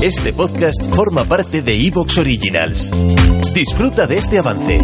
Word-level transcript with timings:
Este 0.00 0.32
podcast 0.32 0.94
forma 0.94 1.24
parte 1.24 1.60
de 1.60 1.74
Evox 1.74 2.18
Originals. 2.18 2.92
Disfruta 3.52 4.06
de 4.06 4.18
este 4.18 4.38
avance. 4.38 4.80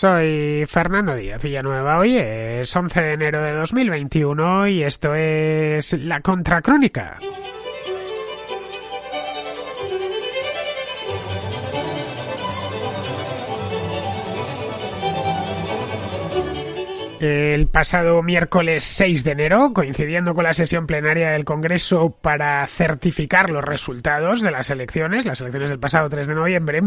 Soy 0.00 0.64
Fernando 0.66 1.16
Díaz 1.16 1.42
Villanueva. 1.42 1.98
Hoy 1.98 2.16
es 2.16 2.74
11 2.74 3.00
de 3.00 3.12
enero 3.14 3.42
de 3.42 3.52
2021 3.54 4.68
y 4.68 4.84
esto 4.84 5.12
es 5.16 5.92
La 5.94 6.20
Contracrónica. 6.20 7.18
El 17.26 17.68
pasado 17.68 18.22
miércoles 18.22 18.84
6 18.84 19.24
de 19.24 19.30
enero, 19.30 19.72
coincidiendo 19.72 20.34
con 20.34 20.44
la 20.44 20.52
sesión 20.52 20.86
plenaria 20.86 21.30
del 21.30 21.46
Congreso 21.46 22.10
para 22.10 22.66
certificar 22.66 23.48
los 23.48 23.64
resultados 23.64 24.42
de 24.42 24.50
las 24.50 24.68
elecciones, 24.68 25.24
las 25.24 25.40
elecciones 25.40 25.70
del 25.70 25.78
pasado 25.78 26.10
3 26.10 26.26
de 26.26 26.34
noviembre, 26.34 26.82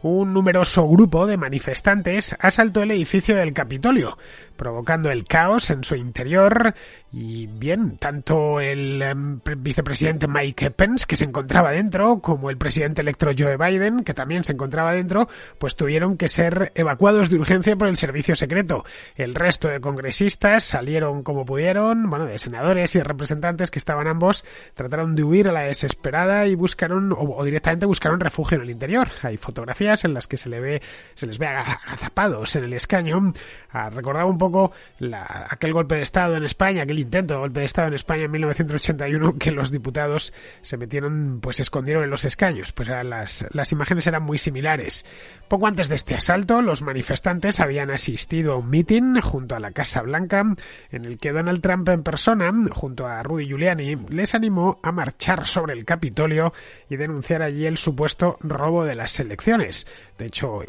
un 0.00 0.32
numeroso 0.32 0.88
grupo 0.88 1.26
de 1.26 1.36
manifestantes 1.36 2.34
asaltó 2.38 2.82
el 2.82 2.92
edificio 2.92 3.36
del 3.36 3.52
Capitolio, 3.52 4.16
provocando 4.56 5.10
el 5.10 5.24
caos 5.24 5.68
en 5.68 5.84
su 5.84 5.96
interior 5.96 6.74
y 7.12 7.46
bien, 7.46 7.96
tanto 7.98 8.60
el 8.60 9.00
em, 9.00 9.40
vicepresidente 9.58 10.26
Mike 10.26 10.72
Pence, 10.72 11.06
que 11.06 11.16
se 11.16 11.24
encontraba 11.24 11.70
dentro, 11.70 12.20
como 12.20 12.50
el 12.50 12.58
presidente 12.58 13.02
electo 13.02 13.28
Joe 13.38 13.56
Biden, 13.56 14.02
que 14.02 14.14
también 14.14 14.42
se 14.44 14.52
encontraba 14.52 14.92
dentro, 14.92 15.28
pues 15.58 15.76
tuvieron 15.76 16.16
que 16.16 16.28
ser 16.28 16.72
evacuados 16.74 17.30
de 17.30 17.36
urgencia 17.36 17.76
por 17.76 17.88
el 17.88 17.96
servicio 17.96 18.34
secreto. 18.34 18.84
El 19.14 19.34
resto 19.34 19.68
de 19.68 19.73
congresistas 19.80 20.64
salieron 20.64 21.22
como 21.22 21.44
pudieron, 21.44 22.08
bueno, 22.10 22.26
de 22.26 22.38
senadores 22.38 22.94
y 22.94 23.02
representantes 23.02 23.70
que 23.70 23.78
estaban 23.78 24.06
ambos, 24.06 24.44
trataron 24.74 25.14
de 25.14 25.24
huir 25.24 25.48
a 25.48 25.52
la 25.52 25.60
desesperada 25.62 26.46
y 26.46 26.54
buscaron, 26.54 27.14
o, 27.16 27.44
directamente 27.44 27.86
buscaron 27.86 28.20
refugio 28.20 28.56
en 28.56 28.62
el 28.62 28.70
interior. 28.70 29.08
Hay 29.22 29.36
fotografías 29.36 30.04
en 30.04 30.14
las 30.14 30.26
que 30.26 30.36
se 30.36 30.48
le 30.48 30.60
ve, 30.60 30.82
se 31.14 31.26
les 31.26 31.38
ve 31.38 31.46
agazapados 31.46 32.56
en 32.56 32.64
el 32.64 32.72
escaño. 32.72 33.32
Ah, 33.70 33.90
recordaba 33.90 34.26
un 34.26 34.38
poco 34.38 34.72
aquel 35.48 35.72
golpe 35.72 35.96
de 35.96 36.02
Estado 36.02 36.36
en 36.36 36.44
España, 36.44 36.82
aquel 36.82 36.98
intento 36.98 37.34
de 37.34 37.40
golpe 37.40 37.60
de 37.60 37.66
Estado 37.66 37.88
en 37.88 37.94
España 37.94 38.24
en 38.24 38.30
1981 38.30 39.38
que 39.38 39.50
los 39.50 39.70
diputados 39.70 40.32
se 40.62 40.76
metieron, 40.76 41.40
pues 41.40 41.56
se 41.56 41.62
escondieron 41.62 42.04
en 42.04 42.10
los 42.10 42.24
escaños. 42.24 42.72
Pues 42.72 42.88
las, 42.88 43.46
las 43.52 43.72
imágenes 43.72 44.06
eran 44.06 44.22
muy 44.22 44.38
similares. 44.38 45.04
Poco 45.48 45.66
antes 45.66 45.88
de 45.88 45.96
este 45.96 46.14
asalto, 46.14 46.62
los 46.62 46.82
manifestantes 46.82 47.60
habían 47.60 47.90
asistido 47.90 48.54
a 48.54 48.56
un 48.56 48.70
mitin 48.70 49.20
junto 49.20 49.53
a 49.54 49.60
la 49.60 49.72
Casa 49.72 50.02
Blanca 50.02 50.44
en 50.90 51.04
el 51.04 51.18
que 51.18 51.32
Donald 51.32 51.60
Trump 51.60 51.88
en 51.88 52.02
persona, 52.02 52.52
junto 52.72 53.06
a 53.06 53.22
Rudy 53.22 53.46
Giuliani, 53.46 53.96
les 54.08 54.34
animó 54.34 54.80
a 54.82 54.92
marchar 54.92 55.46
sobre 55.46 55.72
el 55.72 55.84
Capitolio 55.84 56.52
y 56.88 56.96
denunciar 56.96 57.42
allí 57.42 57.66
el 57.66 57.76
supuesto 57.76 58.36
robo 58.40 58.84
de 58.84 58.94
las 58.94 59.18
elecciones. 59.20 59.86
De 60.18 60.26
hecho, 60.26 60.60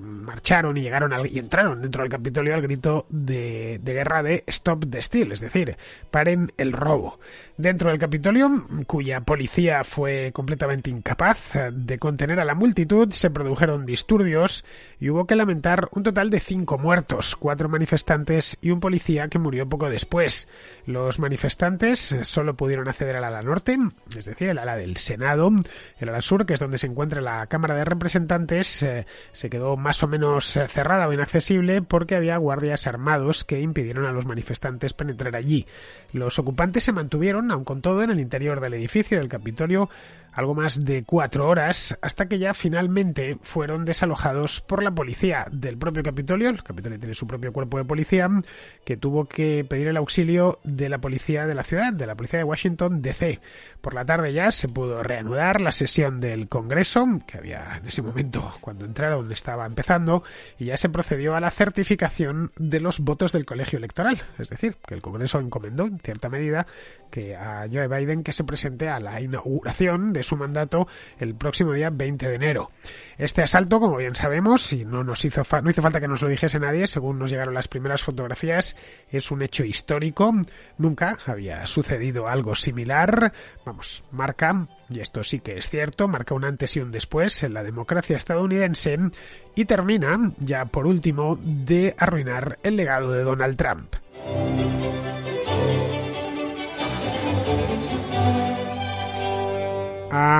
marcharon 0.00 0.76
y 0.76 0.82
llegaron 0.82 1.12
y 1.26 1.38
entraron 1.38 1.82
dentro 1.82 2.02
del 2.02 2.10
Capitolio 2.10 2.54
al 2.54 2.62
grito 2.62 3.06
de, 3.08 3.78
de 3.82 3.92
guerra 3.94 4.22
de 4.22 4.44
Stop 4.46 4.86
the 4.90 5.02
Steal, 5.02 5.32
es 5.32 5.40
decir, 5.40 5.76
paren 6.10 6.52
el 6.56 6.72
robo. 6.72 7.18
Dentro 7.56 7.90
del 7.90 7.98
Capitolio, 7.98 8.66
cuya 8.86 9.22
policía 9.22 9.82
fue 9.82 10.30
completamente 10.32 10.90
incapaz 10.90 11.52
de 11.72 11.98
contener 11.98 12.38
a 12.38 12.44
la 12.44 12.54
multitud, 12.54 13.10
se 13.10 13.30
produjeron 13.30 13.84
disturbios 13.84 14.64
y 15.00 15.10
hubo 15.10 15.26
que 15.26 15.36
lamentar 15.36 15.88
un 15.92 16.02
total 16.02 16.30
de 16.30 16.40
cinco 16.40 16.78
muertos, 16.78 17.36
cuatro 17.36 17.68
manifestantes 17.68 18.27
y 18.60 18.70
un 18.70 18.80
policía 18.80 19.28
que 19.28 19.38
murió 19.38 19.68
poco 19.68 19.88
después. 19.88 20.48
Los 20.86 21.18
manifestantes 21.18 22.16
solo 22.22 22.56
pudieron 22.56 22.88
acceder 22.88 23.16
al 23.16 23.24
ala 23.24 23.42
norte, 23.42 23.76
es 24.16 24.24
decir, 24.24 24.48
el 24.48 24.58
ala 24.58 24.76
del 24.76 24.96
Senado. 24.96 25.50
El 25.98 26.08
ala 26.08 26.22
sur, 26.22 26.46
que 26.46 26.54
es 26.54 26.60
donde 26.60 26.78
se 26.78 26.86
encuentra 26.86 27.20
la 27.20 27.46
Cámara 27.46 27.74
de 27.74 27.84
Representantes, 27.84 28.82
eh, 28.82 29.06
se 29.32 29.50
quedó 29.50 29.76
más 29.76 30.02
o 30.02 30.08
menos 30.08 30.56
eh, 30.56 30.68
cerrada 30.68 31.08
o 31.08 31.12
inaccesible 31.12 31.82
porque 31.82 32.16
había 32.16 32.36
guardias 32.36 32.86
armados 32.86 33.44
que 33.44 33.60
impidieron 33.60 34.06
a 34.06 34.12
los 34.12 34.26
manifestantes 34.26 34.94
penetrar 34.94 35.36
allí. 35.36 35.66
Los 36.12 36.38
ocupantes 36.38 36.84
se 36.84 36.92
mantuvieron, 36.92 37.50
aun 37.50 37.64
con 37.64 37.82
todo, 37.82 38.02
en 38.02 38.10
el 38.10 38.20
interior 38.20 38.60
del 38.60 38.74
edificio 38.74 39.18
del 39.18 39.28
Capitolio 39.28 39.88
algo 40.38 40.54
más 40.54 40.84
de 40.84 41.02
cuatro 41.02 41.48
horas 41.48 41.98
hasta 42.00 42.28
que 42.28 42.38
ya 42.38 42.54
finalmente 42.54 43.38
fueron 43.42 43.84
desalojados 43.84 44.60
por 44.60 44.84
la 44.84 44.92
policía 44.92 45.46
del 45.50 45.76
propio 45.78 46.04
Capitolio. 46.04 46.48
El 46.48 46.62
Capitolio 46.62 46.98
tiene 46.98 47.14
su 47.14 47.26
propio 47.26 47.52
cuerpo 47.52 47.78
de 47.78 47.84
policía 47.84 48.17
que 48.84 48.96
tuvo 48.96 49.26
que 49.26 49.66
pedir 49.68 49.88
el 49.88 49.98
auxilio 49.98 50.60
de 50.64 50.88
la 50.88 50.98
policía 50.98 51.46
de 51.46 51.54
la 51.54 51.62
ciudad, 51.62 51.92
de 51.92 52.06
la 52.06 52.14
policía 52.14 52.38
de 52.38 52.44
Washington 52.44 53.02
DC. 53.02 53.38
Por 53.82 53.92
la 53.92 54.06
tarde 54.06 54.32
ya 54.32 54.50
se 54.50 54.66
pudo 54.66 55.02
reanudar 55.02 55.60
la 55.60 55.72
sesión 55.72 56.20
del 56.20 56.48
Congreso, 56.48 57.04
que 57.26 57.36
había 57.36 57.76
en 57.76 57.86
ese 57.86 58.00
momento 58.00 58.50
cuando 58.62 58.86
entraron 58.86 59.30
estaba 59.30 59.66
empezando, 59.66 60.22
y 60.58 60.66
ya 60.66 60.78
se 60.78 60.88
procedió 60.88 61.36
a 61.36 61.40
la 61.40 61.50
certificación 61.50 62.50
de 62.56 62.80
los 62.80 63.00
votos 63.00 63.32
del 63.32 63.44
colegio 63.44 63.76
electoral. 63.76 64.22
Es 64.38 64.48
decir, 64.48 64.76
que 64.86 64.94
el 64.94 65.02
Congreso 65.02 65.38
encomendó 65.38 65.84
en 65.84 65.98
cierta 65.98 66.30
medida 66.30 66.66
que 67.10 67.36
a 67.36 67.66
Joe 67.70 67.88
Biden 67.88 68.22
que 68.22 68.32
se 68.32 68.44
presente 68.44 68.88
a 68.88 69.00
la 69.00 69.20
inauguración 69.20 70.12
de 70.12 70.22
su 70.22 70.36
mandato 70.36 70.88
el 71.18 71.34
próximo 71.34 71.72
día 71.72 71.90
20 71.90 72.28
de 72.28 72.34
enero. 72.34 72.70
Este 73.16 73.42
asalto, 73.42 73.80
como 73.80 73.96
bien 73.96 74.14
sabemos, 74.14 74.72
y 74.72 74.84
no 74.84 75.04
nos 75.04 75.24
hizo, 75.24 75.42
no 75.62 75.70
hizo 75.70 75.82
falta 75.82 76.00
que 76.00 76.08
nos 76.08 76.22
lo 76.22 76.28
dijese 76.28 76.58
nadie, 76.58 76.86
según 76.86 77.18
nos 77.18 77.30
llegaron 77.30 77.54
las 77.54 77.68
primeras 77.68 78.02
fotografías, 78.08 78.74
es 79.10 79.30
un 79.30 79.42
hecho 79.42 79.64
histórico. 79.64 80.32
Nunca 80.78 81.18
había 81.26 81.66
sucedido 81.66 82.26
algo 82.26 82.54
similar. 82.54 83.34
Vamos, 83.66 84.02
marca, 84.12 84.66
y 84.88 85.00
esto 85.00 85.22
sí 85.22 85.40
que 85.40 85.58
es 85.58 85.68
cierto, 85.68 86.08
marca 86.08 86.34
un 86.34 86.46
antes 86.46 86.74
y 86.76 86.80
un 86.80 86.90
después 86.90 87.42
en 87.42 87.52
la 87.52 87.62
democracia 87.62 88.16
estadounidense 88.16 88.98
y 89.54 89.66
termina, 89.66 90.32
ya 90.38 90.64
por 90.64 90.86
último, 90.86 91.38
de 91.42 91.94
arruinar 91.98 92.58
el 92.62 92.76
legado 92.76 93.12
de 93.12 93.24
Donald 93.24 93.56
Trump. 93.58 93.96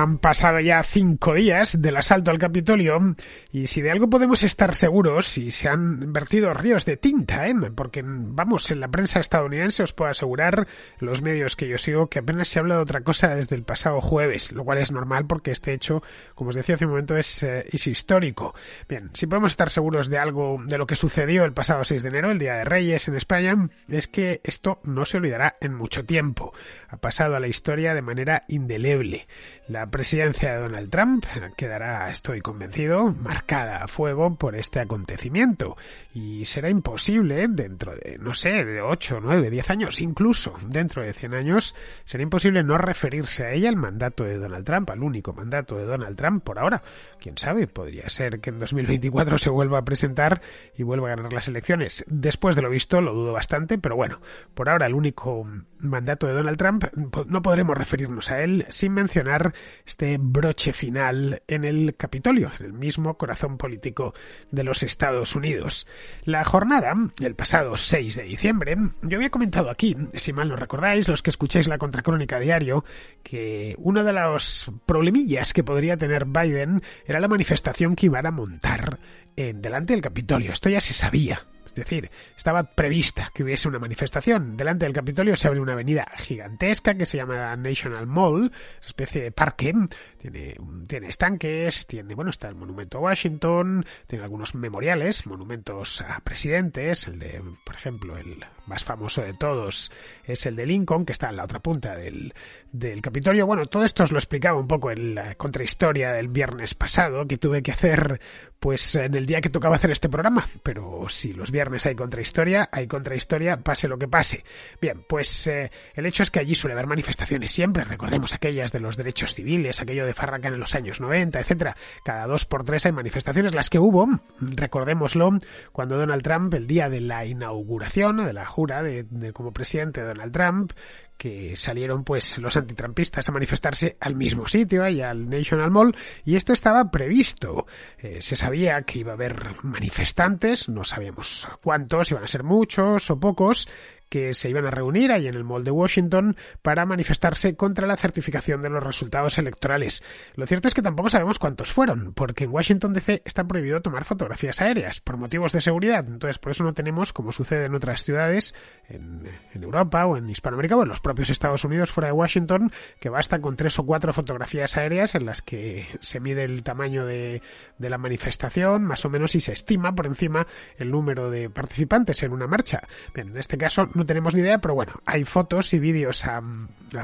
Han 0.01 0.17
pasado 0.17 0.61
ya 0.61 0.81
cinco 0.83 1.33
días 1.33 1.81
del 1.81 1.97
asalto 1.97 2.31
al 2.31 2.39
Capitolio 2.39 3.15
y 3.51 3.67
si 3.67 3.81
de 3.81 3.91
algo 3.91 4.09
podemos 4.09 4.43
estar 4.43 4.73
seguros, 4.73 5.37
y 5.37 5.51
se 5.51 5.67
han 5.67 6.13
vertido 6.13 6.53
ríos 6.53 6.85
de 6.85 6.95
tinta, 6.95 7.49
¿eh? 7.49 7.55
porque 7.75 8.01
vamos, 8.05 8.71
en 8.71 8.79
la 8.79 8.87
prensa 8.87 9.19
estadounidense 9.19 9.83
os 9.83 9.91
puedo 9.91 10.09
asegurar, 10.09 10.67
los 10.99 11.21
medios 11.21 11.57
que 11.57 11.67
yo 11.67 11.77
sigo, 11.77 12.07
que 12.07 12.19
apenas 12.19 12.47
se 12.47 12.59
habla 12.59 12.75
de 12.75 12.81
otra 12.81 13.01
cosa 13.01 13.35
desde 13.35 13.57
el 13.57 13.63
pasado 13.63 13.99
jueves, 13.99 14.53
lo 14.53 14.63
cual 14.63 14.77
es 14.77 14.91
normal 14.91 15.25
porque 15.27 15.51
este 15.51 15.73
hecho, 15.73 16.01
como 16.33 16.51
os 16.51 16.55
decía 16.55 16.75
hace 16.75 16.85
un 16.85 16.91
momento, 16.91 17.17
es, 17.17 17.43
eh, 17.43 17.65
es 17.69 17.85
histórico. 17.85 18.55
Bien, 18.87 19.09
si 19.13 19.27
podemos 19.27 19.51
estar 19.51 19.69
seguros 19.69 20.09
de 20.09 20.17
algo 20.17 20.61
de 20.65 20.77
lo 20.77 20.87
que 20.87 20.95
sucedió 20.95 21.43
el 21.43 21.51
pasado 21.51 21.83
6 21.83 22.03
de 22.03 22.09
enero, 22.09 22.31
el 22.31 22.39
Día 22.39 22.55
de 22.55 22.63
Reyes 22.63 23.09
en 23.09 23.15
España, 23.15 23.67
es 23.89 24.07
que 24.07 24.39
esto 24.45 24.79
no 24.83 25.03
se 25.03 25.17
olvidará 25.17 25.57
en 25.59 25.73
mucho 25.73 26.05
tiempo. 26.05 26.53
Ha 26.87 26.97
pasado 26.97 27.35
a 27.35 27.39
la 27.41 27.47
historia 27.47 27.93
de 27.93 28.01
manera 28.01 28.45
indeleble. 28.47 29.27
La 29.67 29.88
presidencia 29.89 30.53
de 30.53 30.61
Donald 30.61 30.89
Trump 30.89 31.25
quedará, 31.55 32.09
estoy 32.09 32.41
convencido, 32.41 33.11
marcada 33.11 33.83
a 33.83 33.87
fuego 33.87 34.35
por 34.35 34.55
este 34.55 34.79
acontecimiento 34.79 35.77
y 36.13 36.45
será 36.45 36.69
imposible 36.69 37.47
dentro 37.47 37.95
de, 37.95 38.17
no 38.19 38.33
sé, 38.33 38.65
de 38.65 38.81
8, 38.81 39.19
9, 39.21 39.49
10 39.49 39.69
años, 39.69 40.01
incluso 40.01 40.55
dentro 40.67 41.03
de 41.03 41.13
100 41.13 41.33
años, 41.33 41.75
será 42.03 42.23
imposible 42.23 42.63
no 42.63 42.77
referirse 42.77 43.43
a 43.45 43.51
ella 43.51 43.69
al 43.69 43.75
mandato 43.75 44.23
de 44.23 44.37
Donald 44.37 44.65
Trump, 44.65 44.89
al 44.89 45.03
único 45.03 45.33
mandato 45.33 45.77
de 45.77 45.85
Donald 45.85 46.17
Trump 46.17 46.43
por 46.43 46.59
ahora. 46.59 46.81
Quién 47.19 47.37
sabe, 47.37 47.67
podría 47.67 48.09
ser 48.09 48.39
que 48.39 48.49
en 48.49 48.59
2024 48.59 49.37
se 49.37 49.49
vuelva 49.49 49.79
a 49.79 49.85
presentar 49.85 50.41
y 50.75 50.83
vuelva 50.83 51.11
a 51.11 51.15
ganar 51.15 51.33
las 51.33 51.47
elecciones. 51.47 52.03
Después 52.07 52.55
de 52.55 52.61
lo 52.61 52.69
visto, 52.69 53.01
lo 53.01 53.13
dudo 53.13 53.33
bastante, 53.33 53.77
pero 53.77 53.95
bueno, 53.95 54.19
por 54.53 54.69
ahora 54.69 54.85
el 54.85 54.93
único 54.93 55.47
mandato 55.79 56.27
de 56.27 56.33
Donald 56.33 56.57
Trump 56.57 56.85
no 57.27 57.41
podremos 57.41 57.77
referirnos 57.77 58.31
a 58.31 58.41
él 58.41 58.65
sin 58.69 58.93
mencionar 58.93 59.53
este 59.85 60.17
broche 60.19 60.73
final 60.73 61.41
en 61.47 61.63
el 61.63 61.95
Capitolio, 61.95 62.51
en 62.59 62.65
el 62.65 62.73
mismo 62.73 63.17
corazón 63.17 63.57
político 63.57 64.13
de 64.51 64.63
los 64.63 64.83
Estados 64.83 65.35
Unidos. 65.35 65.87
La 66.23 66.43
jornada, 66.45 66.93
el 67.21 67.35
pasado 67.35 67.77
6 67.77 68.15
de 68.15 68.23
diciembre, 68.23 68.77
yo 69.01 69.17
había 69.17 69.29
comentado 69.29 69.69
aquí, 69.69 69.95
si 70.15 70.33
mal 70.33 70.49
no 70.49 70.55
recordáis, 70.55 71.07
los 71.07 71.21
que 71.21 71.29
escucháis 71.29 71.67
la 71.67 71.77
contracrónica 71.77 72.39
diario, 72.39 72.83
que 73.23 73.75
uno 73.79 74.03
de 74.03 74.13
los 74.13 74.71
problemillas 74.85 75.53
que 75.53 75.63
podría 75.63 75.97
tener 75.97 76.25
Biden 76.25 76.81
era 77.05 77.19
la 77.19 77.27
manifestación 77.27 77.95
que 77.95 78.07
iban 78.07 78.25
a 78.25 78.31
montar 78.31 78.99
en 79.35 79.61
delante 79.61 79.93
del 79.93 80.01
Capitolio. 80.01 80.51
Esto 80.51 80.69
ya 80.69 80.81
se 80.81 80.93
sabía. 80.93 81.41
Decir, 81.79 82.11
estaba 82.35 82.63
prevista 82.63 83.31
que 83.33 83.43
hubiese 83.43 83.67
una 83.67 83.79
manifestación. 83.79 84.57
Delante 84.57 84.85
del 84.85 84.93
Capitolio 84.93 85.35
se 85.35 85.47
abre 85.47 85.59
una 85.59 85.73
avenida 85.73 86.05
gigantesca 86.17 86.95
que 86.95 87.05
se 87.05 87.17
llama 87.17 87.55
National 87.55 88.05
Mall, 88.05 88.51
especie 88.85 89.23
de 89.23 89.31
parque. 89.31 89.73
Tiene, 90.17 90.55
tiene 90.87 91.07
estanques, 91.07 91.87
tiene, 91.87 92.13
bueno, 92.15 92.31
está 92.31 92.49
el 92.49 92.55
monumento 92.55 92.97
a 92.97 93.01
Washington, 93.01 93.85
tiene 94.07 94.23
algunos 94.23 94.55
memoriales, 94.55 95.25
monumentos 95.27 96.01
a 96.01 96.19
presidentes, 96.19 97.07
el 97.07 97.19
de, 97.19 97.41
por 97.63 97.75
ejemplo, 97.75 98.17
el 98.17 98.45
más 98.65 98.83
famoso 98.83 99.21
de 99.21 99.33
todos 99.33 99.91
es 100.23 100.45
el 100.45 100.55
de 100.55 100.65
Lincoln, 100.65 101.05
que 101.05 101.13
está 101.13 101.29
en 101.29 101.37
la 101.37 101.43
otra 101.43 101.59
punta 101.59 101.95
del, 101.95 102.33
del 102.71 103.01
Capitolio. 103.01 103.45
Bueno, 103.47 103.65
todo 103.65 103.83
esto 103.83 104.03
os 104.03 104.11
lo 104.11 104.19
explicaba 104.19 104.59
un 104.59 104.67
poco 104.67 104.91
en 104.91 105.15
la 105.15 105.35
contrahistoria 105.35 106.13
del 106.13 106.27
viernes 106.27 106.75
pasado, 106.75 107.27
que 107.27 107.37
tuve 107.37 107.63
que 107.63 107.71
hacer 107.71 108.19
pues 108.59 108.95
en 108.95 109.15
el 109.15 109.25
día 109.25 109.41
que 109.41 109.49
tocaba 109.49 109.75
hacer 109.75 109.91
este 109.91 110.09
programa. 110.09 110.45
Pero 110.63 111.07
si 111.09 111.33
los 111.33 111.51
viernes 111.51 111.85
hay 111.85 111.95
contrahistoria, 111.95 112.69
hay 112.71 112.87
contrahistoria, 112.87 113.57
pase 113.57 113.87
lo 113.87 113.97
que 113.97 114.07
pase. 114.07 114.43
Bien, 114.81 115.03
pues 115.07 115.47
eh, 115.47 115.71
el 115.93 116.05
hecho 116.05 116.23
es 116.23 116.31
que 116.31 116.39
allí 116.39 116.55
suele 116.55 116.73
haber 116.73 116.87
manifestaciones 116.87 117.51
siempre, 117.51 117.83
recordemos 117.83 118.33
aquellas 118.33 118.71
de 118.71 118.79
los 118.79 118.97
derechos 118.97 119.33
civiles, 119.33 119.81
aquello 119.81 120.05
de 120.05 120.13
Farracan 120.13 120.53
en 120.53 120.59
los 120.59 120.75
años 120.75 120.99
90, 120.99 121.39
etcétera. 121.39 121.75
Cada 122.03 122.27
dos 122.27 122.45
por 122.45 122.65
tres 122.65 122.85
hay 122.85 122.91
manifestaciones, 122.91 123.53
las 123.53 123.69
que 123.69 123.79
hubo, 123.79 124.07
recordémoslo, 124.39 125.29
cuando 125.71 125.97
Donald 125.97 126.23
Trump, 126.23 126.53
el 126.53 126.67
día 126.67 126.89
de 126.89 127.01
la 127.01 127.25
inauguración, 127.25 128.17
de 128.25 128.33
la 128.33 128.45
jura 128.45 128.83
de, 128.83 129.03
de 129.03 129.33
como 129.33 129.53
presidente 129.53 130.01
de 130.01 130.07
Donald 130.07 130.33
Trump, 130.33 130.73
que 131.19 131.57
salieron 131.57 132.05
pues 132.05 132.37
los 132.37 132.55
antitrampistas 132.55 133.27
a 133.27 133.33
manifestarse 133.33 133.97
al 133.99 134.15
mismo 134.15 134.47
sitio, 134.47 134.87
y 134.87 135.01
al 135.01 135.29
National 135.29 135.69
Mall, 135.69 135.93
y 136.23 136.37
esto 136.37 136.53
estaba 136.53 136.89
previsto. 136.91 137.67
Eh, 137.97 138.21
se 138.21 138.37
sabía 138.37 138.81
que 138.83 138.99
iba 138.99 139.11
a 139.11 139.15
haber 139.15 139.51
manifestantes, 139.63 140.69
no 140.69 140.85
sabíamos 140.85 141.49
cuántos, 141.61 142.09
iban 142.11 142.23
a 142.23 142.27
ser 142.27 142.43
muchos 142.43 143.11
o 143.11 143.19
pocos, 143.19 143.67
que 144.09 144.33
se 144.33 144.49
iban 144.49 144.65
a 144.65 144.71
reunir 144.71 145.11
ahí 145.11 145.27
en 145.27 145.35
el 145.35 145.43
Mall 145.43 145.63
de 145.63 145.71
Washington 145.71 146.35
para 146.61 146.85
manifestarse 146.85 147.55
contra 147.55 147.87
la 147.87 147.95
certificación 147.95 148.61
de 148.61 148.69
los 148.69 148.83
resultados 148.83 149.37
electorales. 149.37 150.03
Lo 150.35 150.47
cierto 150.47 150.67
es 150.67 150.73
que 150.73 150.81
tampoco 150.81 151.09
sabemos 151.09 151.39
cuántos 151.39 151.71
fueron, 151.71 152.13
porque 152.13 152.45
en 152.45 152.51
Washington 152.51 152.93
DC 152.93 153.21
está 153.25 153.45
prohibido 153.45 153.81
tomar 153.81 154.05
fotografías 154.05 154.61
aéreas 154.61 154.99
por 154.99 155.17
motivos 155.17 155.51
de 155.51 155.61
seguridad. 155.61 156.05
Entonces, 156.07 156.39
por 156.39 156.51
eso 156.51 156.63
no 156.63 156.73
tenemos, 156.73 157.13
como 157.13 157.31
sucede 157.31 157.65
en 157.65 157.75
otras 157.75 158.03
ciudades, 158.03 158.55
en, 158.87 159.27
Europa 159.53 160.05
o 160.05 160.17
en 160.17 160.29
Hispanoamérica 160.29 160.77
o 160.77 160.83
en 160.83 160.89
los 160.89 161.01
propios 161.01 161.29
Estados 161.29 161.63
Unidos 161.63 161.91
fuera 161.91 162.07
de 162.07 162.13
Washington, 162.13 162.71
que 162.99 163.09
basta 163.09 163.39
con 163.39 163.55
tres 163.55 163.77
o 163.77 163.85
cuatro 163.85 164.13
fotografías 164.13 164.77
aéreas 164.77 165.15
en 165.15 165.25
las 165.25 165.41
que 165.41 165.87
se 165.99 166.19
mide 166.19 166.43
el 166.43 166.63
tamaño 166.63 167.05
de, 167.05 167.41
de 167.77 167.89
la 167.89 167.97
manifestación, 167.97 168.83
más 168.83 169.05
o 169.05 169.09
menos, 169.09 169.35
y 169.35 169.41
se 169.41 169.51
estima 169.51 169.93
por 169.93 170.07
encima 170.07 170.47
el 170.77 170.91
número 170.91 171.29
de 171.29 171.49
participantes 171.49 172.23
en 172.23 172.31
una 172.31 172.47
marcha. 172.47 172.81
Bien, 173.13 173.29
en 173.29 173.37
este 173.37 173.57
caso 173.57 173.89
no 173.99 174.05
tenemos 174.05 174.33
ni 174.33 174.41
idea, 174.41 174.59
pero 174.59 174.73
bueno, 174.73 174.93
hay 175.05 175.25
fotos 175.25 175.73
y 175.73 175.79
vídeos 175.79 176.25
a, 176.25 176.41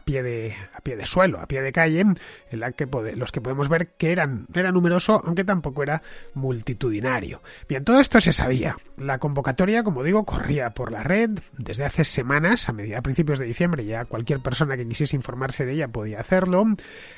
pie 0.03 0.23
de 0.23 0.55
a 0.73 0.81
pie 0.81 0.95
de 0.95 1.05
suelo, 1.05 1.39
a 1.39 1.47
pie 1.47 1.61
de 1.61 1.71
calle, 1.71 1.99
en 2.01 2.59
la 2.59 2.71
que 2.71 2.87
los 3.15 3.31
que 3.31 3.41
podemos 3.41 3.69
ver 3.69 3.89
que 3.97 4.11
eran 4.11 4.47
era 4.53 4.71
numeroso, 4.71 5.21
aunque 5.23 5.43
tampoco 5.43 5.83
era 5.83 6.01
multitudinario. 6.33 7.41
Bien, 7.69 7.83
todo 7.83 7.99
esto 7.99 8.19
se 8.19 8.33
sabía. 8.33 8.75
La 8.97 9.19
convocatoria, 9.19 9.83
como 9.83 10.03
digo, 10.03 10.25
corría 10.25 10.71
por 10.71 10.91
la 10.91 11.03
red 11.03 11.31
desde 11.57 11.85
hace 11.85 12.05
semanas, 12.05 12.69
a, 12.69 12.73
media, 12.73 12.99
a 12.99 13.01
principios 13.01 13.39
de 13.39 13.45
diciembre, 13.45 13.85
ya 13.85 14.05
cualquier 14.05 14.39
persona 14.39 14.77
que 14.77 14.87
quisiese 14.87 15.15
informarse 15.15 15.65
de 15.65 15.73
ella 15.73 15.87
podía 15.89 16.19
hacerlo. 16.19 16.65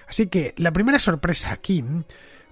Así 0.08 0.28
que 0.28 0.54
la 0.58 0.72
primera 0.72 1.00
sorpresa 1.00 1.54
aquí 1.54 1.84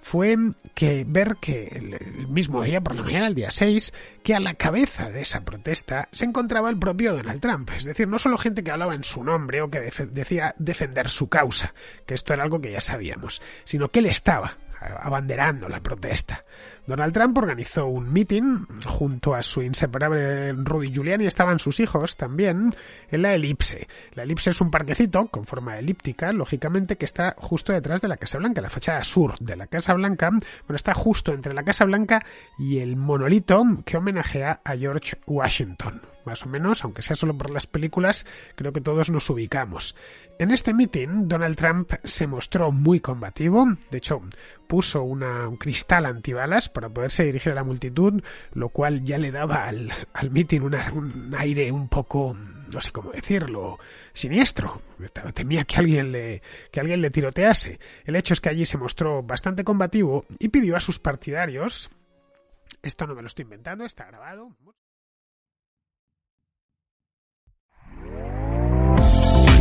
fue 0.05 0.37
que 0.75 1.03
ver 1.03 1.37
que 1.41 1.65
el, 1.65 2.27
mismo 2.27 2.61
día, 2.61 2.79
por 2.79 2.93
la 2.93 3.01
mañana, 3.01 3.25
el 3.25 3.33
día 3.33 3.49
6, 3.49 3.91
que 4.21 4.35
a 4.35 4.39
la 4.39 4.53
cabeza 4.53 5.09
de 5.09 5.21
esa 5.21 5.43
protesta 5.43 6.09
se 6.11 6.25
encontraba 6.25 6.69
el 6.69 6.77
propio 6.77 7.15
Donald 7.15 7.41
Trump. 7.41 7.71
Es 7.75 7.85
decir, 7.85 8.07
no 8.07 8.19
solo 8.19 8.37
gente 8.37 8.63
que 8.63 8.69
hablaba 8.69 8.93
en 8.93 9.03
su 9.03 9.23
nombre 9.23 9.63
o 9.63 9.71
que 9.71 9.79
decía 10.11 10.53
defender 10.59 11.09
su 11.09 11.27
causa, 11.27 11.73
que 12.05 12.13
esto 12.13 12.35
era 12.35 12.43
algo 12.43 12.61
que 12.61 12.71
ya 12.71 12.81
sabíamos, 12.81 13.41
sino 13.63 13.89
que 13.89 13.97
él 13.97 14.05
estaba 14.05 14.55
abanderando 14.99 15.67
la 15.69 15.81
protesta. 15.81 16.43
Donald 16.87 17.13
Trump 17.13 17.37
organizó 17.37 17.87
un 17.87 18.13
meeting 18.13 18.65
junto 18.85 19.33
a 19.33 19.41
su 19.41 19.63
inseparable 19.63 20.53
Rudy 20.53 20.91
Giuliani, 20.91 21.25
estaban 21.25 21.57
sus 21.57 21.79
hijos 21.79 22.15
también, 22.15 22.75
en 23.09 23.21
la 23.23 23.33
Elipse. 23.33 23.87
La 24.13 24.23
Elipse 24.23 24.51
es 24.51 24.61
un 24.61 24.69
parquecito 24.69 25.27
con 25.27 25.45
forma 25.45 25.79
elíptica, 25.79 26.31
lógicamente, 26.31 26.95
que 26.95 27.05
está 27.05 27.35
justo 27.37 27.73
detrás 27.73 28.01
de 28.01 28.07
la 28.07 28.17
Casa 28.17 28.37
Blanca, 28.37 28.61
la 28.61 28.69
fachada 28.69 29.03
sur 29.03 29.35
de 29.39 29.55
la 29.55 29.67
Casa 29.67 29.93
Blanca, 29.93 30.29
bueno, 30.29 30.75
está 30.75 30.93
justo 30.93 31.33
entre 31.33 31.53
la 31.53 31.63
Casa 31.63 31.85
Blanca 31.85 32.23
y 32.59 32.79
el 32.79 32.95
monolito 32.95 33.63
que 33.83 33.97
homenajea 33.97 34.61
a 34.63 34.75
George 34.75 35.17
Washington. 35.25 36.14
Más 36.25 36.43
o 36.43 36.49
menos, 36.49 36.83
aunque 36.83 37.01
sea 37.01 37.15
solo 37.15 37.37
por 37.37 37.51
las 37.51 37.67
películas, 37.67 38.25
creo 38.55 38.73
que 38.73 38.81
todos 38.81 39.09
nos 39.09 39.29
ubicamos. 39.29 39.95
En 40.37 40.51
este 40.51 40.73
meeting, 40.73 41.27
Donald 41.27 41.55
Trump 41.55 41.93
se 42.03 42.27
mostró 42.27 42.71
muy 42.71 42.99
combativo, 42.99 43.65
de 43.89 43.97
hecho, 43.99 44.21
puso 44.67 45.03
una, 45.03 45.47
un 45.47 45.55
cristal 45.55 46.05
antibalas 46.05 46.67
para 46.67 46.89
poderse 46.89 47.23
dirigir 47.23 47.53
a 47.53 47.55
la 47.55 47.63
multitud, 47.63 48.21
lo 48.53 48.69
cual 48.69 49.03
ya 49.03 49.17
le 49.17 49.31
daba 49.31 49.65
al, 49.65 49.93
al 50.13 50.31
meeting 50.31 50.61
un 50.61 51.33
aire 51.37 51.71
un 51.71 51.87
poco, 51.87 52.35
no 52.35 52.81
sé 52.81 52.91
cómo 52.91 53.11
decirlo, 53.11 53.79
siniestro. 54.11 54.81
Temía 55.33 55.63
que 55.63 55.77
alguien 55.77 56.11
le, 56.11 56.41
que 56.71 56.79
alguien 56.81 57.01
le 57.01 57.11
tirotease. 57.11 57.79
El 58.03 58.15
hecho 58.15 58.33
es 58.33 58.41
que 58.41 58.49
allí 58.49 58.65
se 58.65 58.77
mostró 58.77 59.23
bastante 59.23 59.63
combativo 59.63 60.25
y 60.39 60.49
pidió 60.49 60.75
a 60.75 60.81
sus 60.81 60.99
partidarios, 60.99 61.89
esto 62.81 63.07
no 63.07 63.15
me 63.15 63.21
lo 63.21 63.27
estoy 63.27 63.43
inventando, 63.43 63.85
está 63.85 64.05
grabado. 64.05 64.51